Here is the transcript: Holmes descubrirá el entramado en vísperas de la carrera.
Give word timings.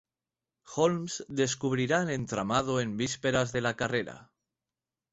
Holmes 0.75 1.23
descubrirá 1.29 2.01
el 2.01 2.09
entramado 2.09 2.81
en 2.81 2.97
vísperas 2.97 3.51
de 3.51 3.61
la 3.61 3.75
carrera. 3.75 4.31